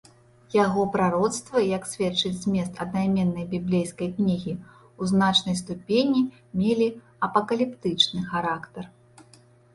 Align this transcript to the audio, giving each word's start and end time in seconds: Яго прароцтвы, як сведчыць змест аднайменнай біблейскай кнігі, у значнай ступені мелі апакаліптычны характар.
Яго 0.53 0.83
прароцтвы, 0.93 1.59
як 1.77 1.83
сведчыць 1.91 2.31
змест 2.45 2.79
аднайменнай 2.85 3.45
біблейскай 3.53 4.09
кнігі, 4.17 4.53
у 5.01 5.11
значнай 5.13 5.59
ступені 5.61 6.25
мелі 6.65 6.87
апакаліптычны 7.29 8.27
характар. 8.35 8.83